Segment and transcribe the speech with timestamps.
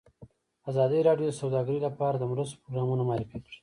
[0.69, 3.57] ازادي راډیو د سوداګري لپاره د مرستو پروګرامونه معرفي کړي.